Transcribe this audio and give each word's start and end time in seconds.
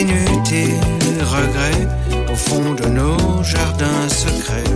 inutiles 0.00 1.22
regrets 1.36 1.86
au 2.32 2.36
fond 2.36 2.74
de 2.74 2.86
nos 2.86 3.42
jardins 3.42 4.08
secrets 4.08 4.74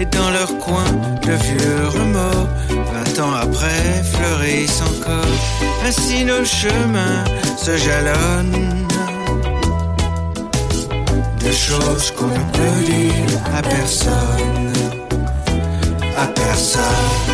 et 0.00 0.06
dans 0.06 0.30
leurs 0.30 0.58
coins 0.58 0.94
de 1.26 1.32
vieux 1.46 1.88
remords. 1.88 2.48
Vingt 2.92 3.14
ans 3.24 3.34
après 3.46 4.02
fleurissent 4.12 4.82
encore, 4.82 5.38
ainsi 5.86 6.24
nos 6.24 6.44
chemins 6.44 7.24
se 7.56 7.76
jalonnent. 7.76 8.86
Des 11.40 11.52
choses 11.52 12.10
qu'on 12.16 12.26
ne 12.26 12.44
peut 12.56 12.80
dire 12.84 13.40
à 13.58 13.62
personne, 13.62 14.72
à 16.16 16.26
personne. 16.26 17.33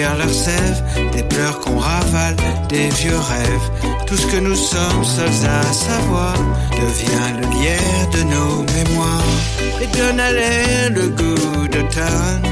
cueillir 0.00 0.16
leurs 0.16 0.32
sève, 0.32 0.82
des 1.12 1.22
pleurs 1.22 1.60
qu'on 1.60 1.78
ravale, 1.78 2.36
des 2.68 2.88
vieux 2.88 3.18
rêves. 3.18 3.70
Tout 4.06 4.16
ce 4.16 4.26
que 4.26 4.38
nous 4.38 4.54
sommes 4.54 5.04
seuls 5.04 5.48
à 5.48 5.72
savoir 5.72 6.34
devient 6.72 7.30
le 7.40 7.46
lierre 7.58 8.08
de 8.12 8.22
nos 8.34 8.62
mémoires 8.74 9.36
et 9.80 9.86
donne 9.98 10.20
à 10.20 10.32
l'air 10.32 10.90
le 10.90 11.08
goût 11.08 11.68
d'automne. 11.68 12.42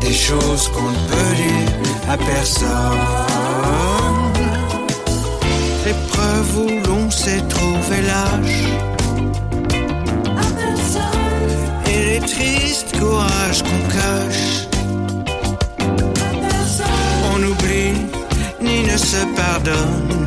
Des 0.00 0.12
choses 0.12 0.68
qu'on 0.68 0.90
ne 0.90 1.02
peut 1.10 1.34
dire 1.36 2.10
à 2.10 2.16
personne. 2.16 2.68
L'épreuve 5.84 6.58
où 6.58 6.68
l'on 6.86 7.10
s'est 7.10 7.42
trouvé 7.48 8.02
lâche. 8.02 8.96
triste 12.26 12.98
courage 12.98 13.62
qu'on 13.62 13.88
cache 13.88 14.65
se 18.96 19.24
pardonne. 19.36 20.26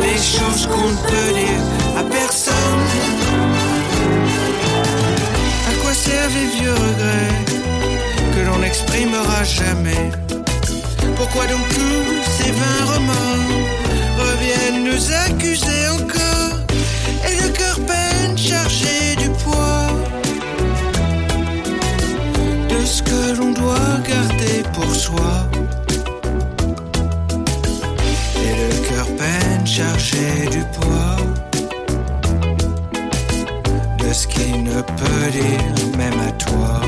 Les 0.00 0.16
choses 0.16 0.66
qu'on 0.66 0.88
ne 0.88 1.00
peut 1.08 1.32
dire 1.34 1.64
à 1.98 2.02
personne. 2.04 2.86
À 5.68 5.72
quoi 5.82 5.92
servent 5.92 6.34
les 6.34 6.60
vieux 6.60 6.72
regrets 6.72 7.44
que 8.34 8.40
l'on 8.46 8.58
n'exprimera 8.58 9.42
jamais? 9.44 10.10
Pourquoi 11.16 11.46
donc 11.46 11.66
tous 11.70 12.08
ces 12.38 12.52
vains 12.52 12.84
remords 12.92 13.56
reviennent 14.18 14.84
nous 14.84 15.12
accuser 15.26 15.88
encore? 15.88 16.58
Et 17.28 17.34
le 17.42 17.48
cœur 17.48 17.78
peine 17.86 18.38
chargé 18.38 19.16
du 19.16 19.28
poids 19.42 19.88
de 22.68 22.86
ce 22.86 23.02
que 23.02 23.36
l'on 23.38 23.52
doit 23.52 23.98
garder 24.08 24.62
pour 24.72 24.94
soi. 24.94 25.48
chercher 29.76 30.48
du 30.50 30.64
poids 30.72 31.16
de 33.98 34.10
ce 34.10 34.26
qu'il 34.26 34.64
ne 34.64 34.80
peut 34.80 35.30
dire 35.30 35.98
même 35.98 36.18
à 36.18 36.32
toi. 36.32 36.85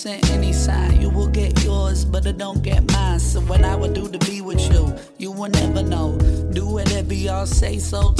Sent 0.00 0.30
any 0.30 0.54
sign? 0.54 0.98
You 0.98 1.10
will 1.10 1.26
get 1.26 1.62
yours, 1.62 2.06
but 2.06 2.26
I 2.26 2.32
don't 2.32 2.62
get 2.62 2.90
mine. 2.90 3.20
So 3.20 3.38
what 3.42 3.62
I 3.62 3.76
would 3.76 3.92
do 3.92 4.08
to 4.08 4.18
be 4.30 4.40
with 4.40 4.58
you, 4.72 4.96
you 5.18 5.30
will 5.30 5.50
never 5.50 5.82
know. 5.82 6.16
Do 6.54 6.64
whatever 6.64 7.12
y'all 7.12 7.44
say 7.44 7.78
so 7.78 8.14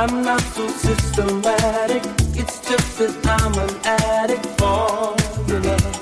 I'm 0.00 0.22
not 0.22 0.40
so 0.40 0.66
systematic. 0.66 2.02
It's 2.34 2.58
just 2.66 2.98
that 2.98 3.12
I'm 3.36 3.52
an 3.52 3.68
addict 3.84 4.46
for 4.56 5.12
your 5.46 5.60
love. 5.60 5.96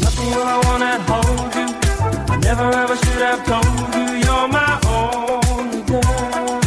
Nothing 0.00 0.28
will 0.32 0.48
I 0.48 0.58
want 0.64 0.82
to 0.88 0.94
hold 1.12 1.52
you. 1.60 1.68
I 2.32 2.36
never 2.38 2.70
ever 2.82 2.96
should 2.96 3.22
have 3.28 3.44
told 3.44 3.94
you 3.94 4.06
you're 4.24 4.48
my 4.48 4.80
only 4.88 5.82
girl. 5.82 6.60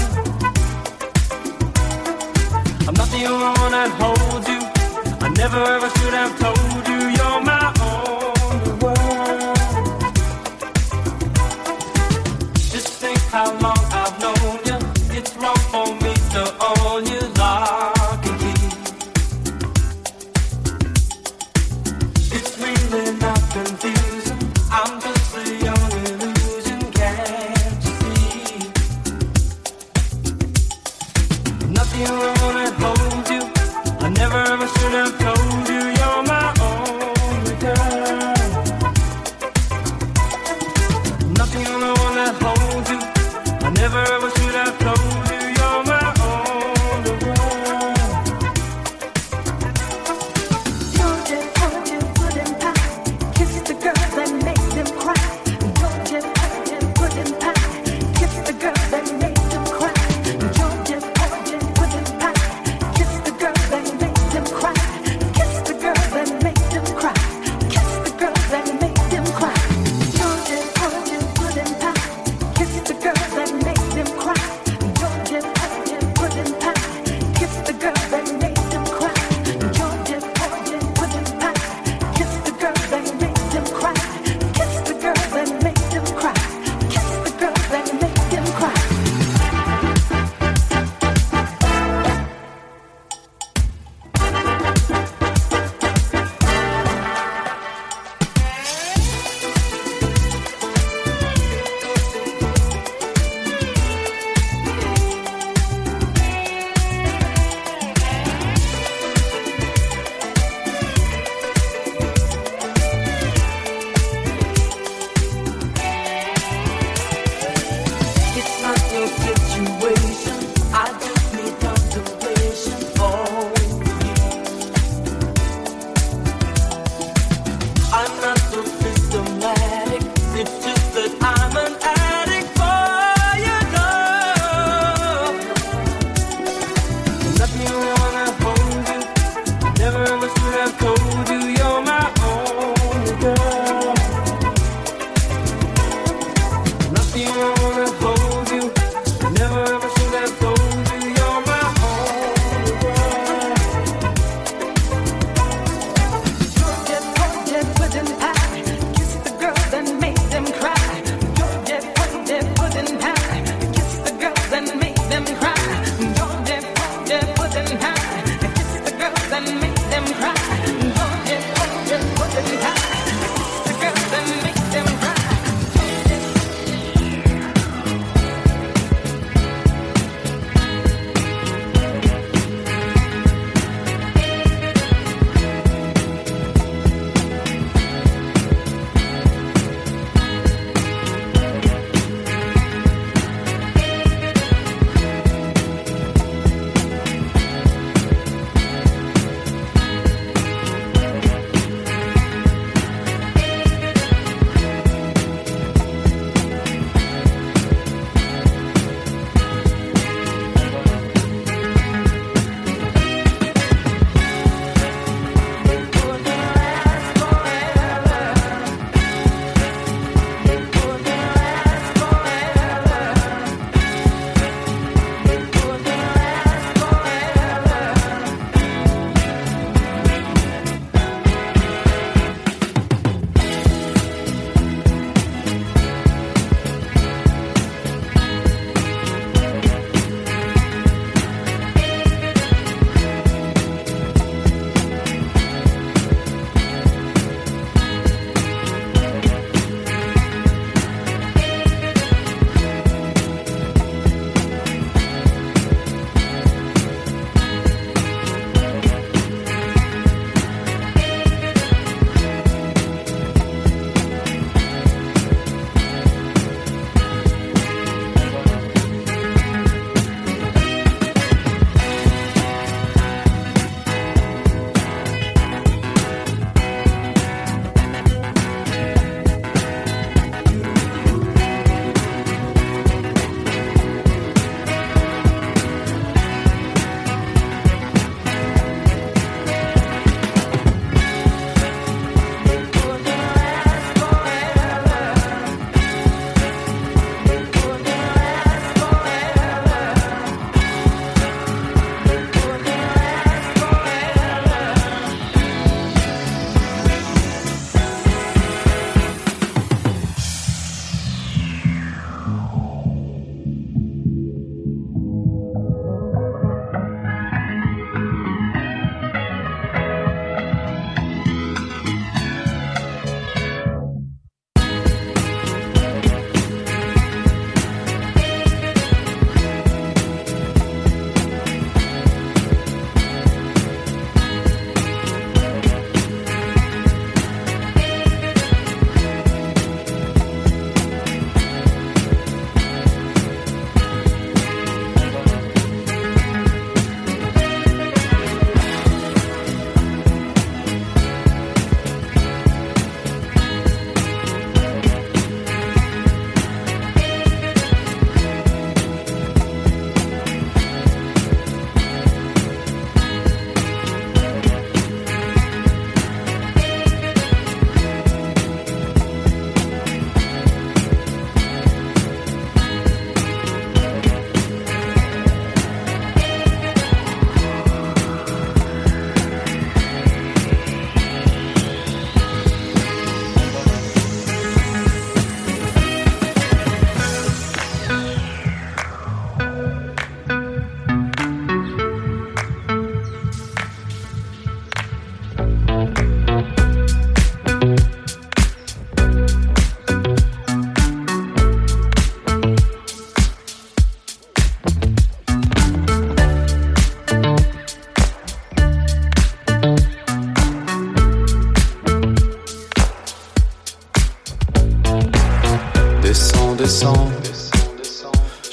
I'm 2.88 2.93
not 2.93 3.10
the 3.10 3.26
only 3.26 3.50
one 3.64 3.72
that 3.78 3.89
holds 3.98 4.48
you. 4.48 4.62
I 5.26 5.30
never 5.30 5.58
ever 5.76 5.89
should 5.98 6.14
have 6.14 6.38
told 6.38 6.88
you 6.88 7.00
you're 7.18 7.41
my 7.41 7.74
only 7.82 8.74
world. 8.78 9.58
Just 12.70 12.89
think 13.02 13.18
how 13.34 13.52
long. 13.60 13.87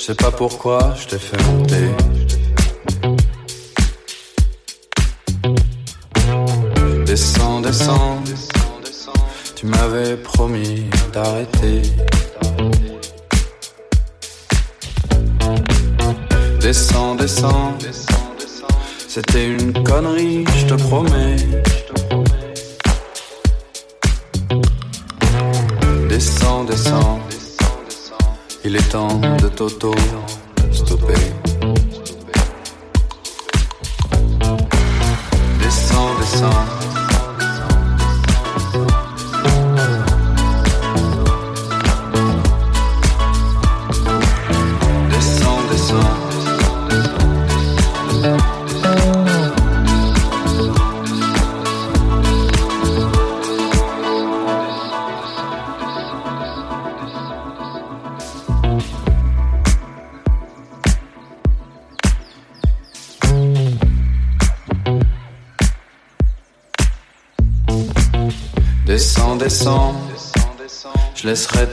Je 0.05 0.09
sais 0.09 0.17
pas 0.17 0.31
pourquoi 0.31 0.95
je 1.01 1.07
t'ai 1.07 1.19
fait 1.19 1.43
monter. 1.45 2.14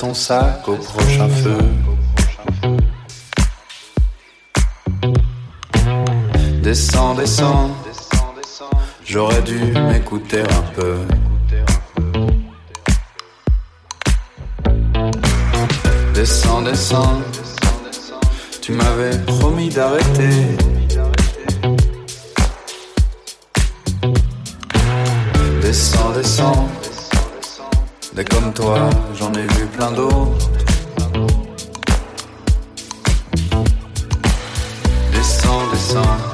ton 0.01 0.15
sac 0.15 0.67
au 0.67 0.77
prochain 0.77 1.29
feu. 1.29 1.59
Descends, 6.63 7.13
descends, 7.13 7.69
j'aurais 9.05 9.43
dû 9.43 9.59
m'écouter 9.91 10.41
un 10.41 10.63
peu. 10.73 10.95
Descends, 16.15 16.63
descends, 16.63 17.21
tu 18.59 18.71
m'avais 18.71 19.15
promis 19.27 19.69
d'arrêter. 19.69 20.57
Descends, 25.61 26.11
descends 26.15 26.67
des 28.13 28.25
comme 28.25 28.51
toi, 28.53 28.89
j'en 29.17 29.31
ai 29.33 29.47
vu 29.53 29.65
plein 29.67 29.91
d'autres. 29.91 30.49
Descends, 35.13 35.61
descends. 35.71 36.30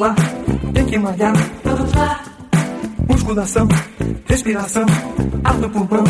Suar, 0.00 0.14
tem 0.72 0.86
que 0.86 0.98
malhar. 0.98 1.32
Vamos 1.64 1.92
lá, 1.92 2.20
Musculação, 3.08 3.68
respiração, 4.26 4.86
ar 5.44 5.54
no 5.58 5.68
pulmão. 5.70 6.04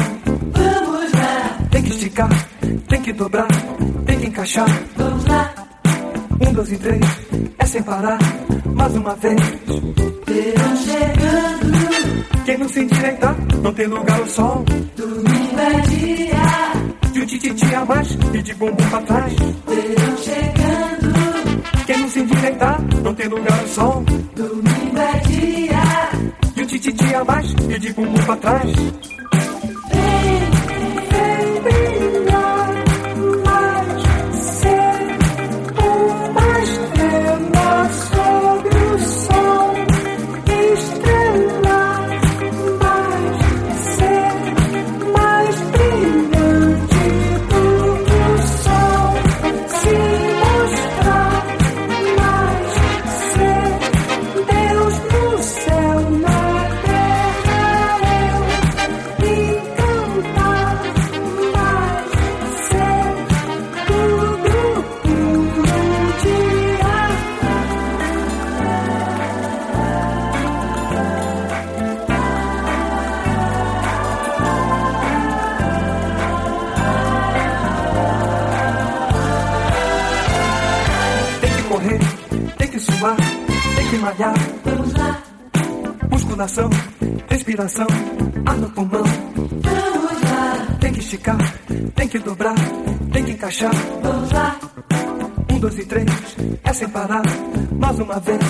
vamos 0.52 1.12
lá, 1.12 1.58
Tem 1.70 1.82
que 1.82 1.90
esticar, 1.90 2.28
tem 2.88 3.02
que 3.02 3.12
dobrar, 3.12 3.48
tem 4.06 4.18
que 4.20 4.26
encaixar. 4.28 4.66
vamos 4.96 5.24
lá. 5.26 5.52
Um, 6.40 6.52
dois 6.52 6.72
e 6.72 6.76
três, 6.78 7.00
é 7.58 7.66
sem 7.66 7.82
parar, 7.82 8.18
mais 8.74 8.94
uma 8.94 9.14
vez. 9.16 9.40
Verão 10.26 10.76
chegando, 10.76 12.44
Quem 12.44 12.58
não 12.58 12.68
se 12.68 12.80
endireitar, 12.80 13.36
não 13.62 13.72
tem 13.74 13.86
lugar 13.86 14.20
ao 14.20 14.26
sol. 14.28 14.64
domingo 14.96 15.58
é 15.58 15.80
dia. 15.80 17.10
De 17.12 17.20
um 17.22 17.26
tititi 17.26 17.74
a 17.74 17.84
mais 17.84 18.16
e 18.34 18.42
de 18.42 18.54
bumbum 18.54 18.88
pra 18.88 19.00
trás. 19.02 19.32
Verão 19.34 20.16
chegando, 20.18 21.29
Quem 21.86 21.98
não 21.98 22.08
se 22.08 22.20
endireitar, 22.20 22.80
não 23.02 23.14
tem 23.14 23.28
lugar 23.28 23.58
ao 23.58 23.66
sol. 23.68 24.04
domingo 24.34 24.98
é 24.98 25.18
dia. 25.20 25.80
De 26.54 26.62
um 26.62 26.66
tititi 26.66 27.14
a 27.14 27.24
mais 27.24 27.50
e 27.68 27.78
de 27.78 27.92
bumbum 27.92 28.24
pra 28.24 28.36
trás. 28.36 28.72
Vem 29.92 30.39
Musculação, 86.50 86.70
respiração, 87.28 87.86
ar 88.44 88.56
no 88.56 88.68
pulmão. 88.70 89.04
vamos 89.04 90.22
lá, 90.22 90.76
Tem 90.80 90.92
que 90.92 90.98
esticar, 90.98 91.38
tem 91.94 92.08
que 92.08 92.18
dobrar, 92.18 92.56
tem 93.12 93.24
que 93.24 93.30
encaixar. 93.32 93.70
vamos 94.02 94.32
lá. 94.32 94.58
Um, 95.52 95.58
dois 95.60 95.78
e 95.78 95.84
três, 95.86 96.10
é 96.64 96.72
sem 96.72 96.88
parar, 96.88 97.22
mais 97.78 97.98
uma 98.00 98.18
vez. 98.18 98.40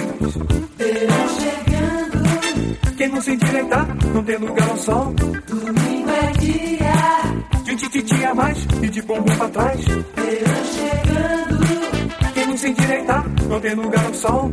Verão 0.79 1.29
chegando, 1.41 2.97
Quem 2.97 3.09
não 3.09 3.21
se 3.21 3.33
endireitar, 3.35 3.87
não 4.15 4.25
tem 4.25 4.37
lugar 4.39 4.71
ao 4.71 4.77
sol. 4.79 5.15
domingo 5.15 6.11
é 6.11 6.33
dia. 6.39 7.63
De 7.65 7.73
um 7.73 7.77
tititi 7.77 8.25
a 8.25 8.35
mais 8.35 8.67
e 8.83 8.89
de 8.89 9.03
bumbum 9.03 9.37
pra 9.37 9.49
trás. 9.49 9.85
Verão 9.85 10.65
chegando, 10.73 12.33
Quem 12.33 12.47
não 12.47 12.57
se 12.57 12.69
endireitar, 12.71 13.27
não 13.47 13.61
tem 13.61 13.75
lugar 13.75 14.07
ao 14.07 14.15
sol. 14.15 14.51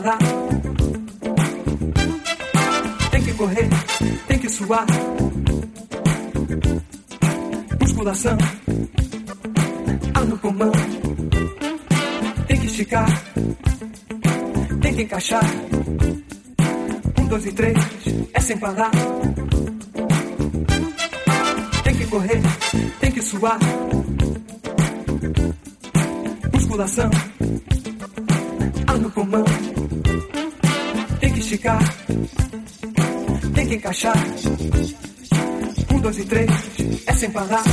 Parar. 0.00 0.18
Tem 3.10 3.22
que 3.22 3.32
correr, 3.34 3.68
tem 4.26 4.38
que 4.38 4.48
suar. 4.48 4.86
Musculação, 7.80 8.38
ar 10.14 10.24
no 10.24 10.38
pulmão. 10.38 10.72
Tem 12.48 12.60
que 12.60 12.66
esticar, 12.66 13.06
tem 14.80 14.94
que 14.94 15.02
encaixar. 15.02 15.44
Um, 17.18 17.26
dois 17.26 17.46
e 17.46 17.52
três, 17.52 17.76
é 18.32 18.40
sem 18.40 18.56
parar. 18.58 18.90
Tem 21.84 21.94
que 21.94 22.06
correr, 22.06 22.40
tem 23.00 23.12
que 23.12 23.22
suar 23.22 23.58
musculação, 26.70 27.10
ar 28.86 28.98
no 28.98 29.10
pulmão. 29.10 29.44
Esticar, 31.50 31.80
tem 33.56 33.66
que 33.66 33.74
encaixar. 33.74 34.14
Um, 35.92 35.98
dois 35.98 36.18
e 36.18 36.24
três, 36.24 36.48
é 37.08 37.12
sem 37.12 37.30
parar. 37.32 37.64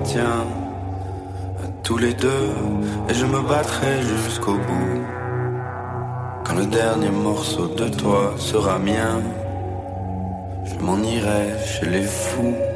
appartient 0.00 0.18
à 0.18 1.66
tous 1.82 1.98
les 1.98 2.14
deux 2.14 2.48
et 3.08 3.14
je 3.14 3.26
me 3.26 3.40
battrai 3.46 4.00
jusqu'au 4.02 4.54
bout. 4.54 5.02
Quand 6.44 6.54
le 6.54 6.66
dernier 6.66 7.10
morceau 7.10 7.66
de 7.68 7.88
toi 7.88 8.34
sera 8.38 8.78
mien, 8.78 9.20
je 10.64 10.84
m'en 10.84 10.98
irai 10.98 11.54
chez 11.66 11.86
les 11.86 12.02
fous. 12.02 12.69